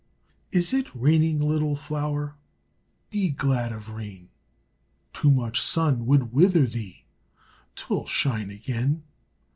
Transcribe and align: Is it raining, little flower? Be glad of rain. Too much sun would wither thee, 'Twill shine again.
Is 0.51 0.73
it 0.73 0.95
raining, 0.95 1.39
little 1.39 1.75
flower? 1.75 2.33
Be 3.11 3.29
glad 3.29 3.71
of 3.71 3.89
rain. 3.91 4.29
Too 5.13 5.29
much 5.29 5.61
sun 5.61 6.07
would 6.07 6.33
wither 6.33 6.65
thee, 6.65 7.05
'Twill 7.75 8.07
shine 8.07 8.49
again. 8.49 9.03